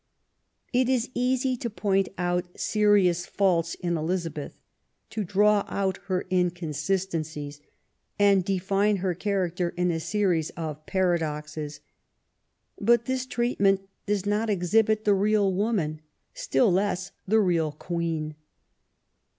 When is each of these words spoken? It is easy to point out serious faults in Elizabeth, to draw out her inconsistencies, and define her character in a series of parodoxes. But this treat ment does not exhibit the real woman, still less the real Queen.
It 0.73 0.89
is 0.89 1.11
easy 1.13 1.55
to 1.57 1.69
point 1.69 2.09
out 2.17 2.59
serious 2.59 3.27
faults 3.27 3.75
in 3.75 3.97
Elizabeth, 3.97 4.57
to 5.11 5.23
draw 5.23 5.63
out 5.67 5.99
her 6.07 6.25
inconsistencies, 6.31 7.61
and 8.17 8.43
define 8.43 8.95
her 8.95 9.13
character 9.13 9.69
in 9.77 9.91
a 9.91 9.99
series 9.99 10.49
of 10.57 10.87
parodoxes. 10.87 11.81
But 12.79 13.05
this 13.05 13.27
treat 13.27 13.59
ment 13.59 13.81
does 14.07 14.25
not 14.25 14.49
exhibit 14.49 15.05
the 15.05 15.13
real 15.13 15.53
woman, 15.53 16.01
still 16.33 16.71
less 16.73 17.11
the 17.27 17.39
real 17.39 17.71
Queen. 17.71 18.33